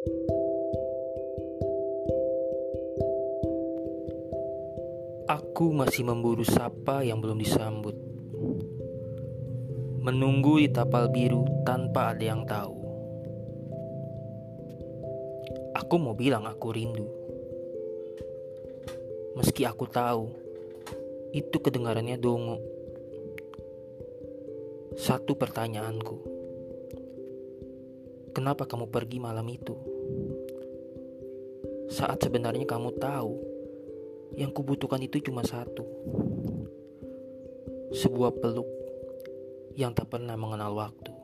[0.00, 0.08] Aku
[5.76, 7.92] masih memburu sapa yang belum disambut.
[10.00, 12.80] Menunggu di tapal biru tanpa ada yang tahu.
[15.84, 17.04] Aku mau bilang aku rindu.
[19.36, 20.32] Meski aku tahu
[21.36, 22.56] itu kedengarannya dongo.
[24.96, 26.29] Satu pertanyaanku.
[28.30, 29.74] Kenapa kamu pergi malam itu?
[31.90, 33.32] Saat sebenarnya kamu tahu
[34.38, 35.82] yang kubutuhkan itu cuma satu.
[37.90, 38.70] Sebuah peluk
[39.74, 41.19] yang tak pernah mengenal waktu.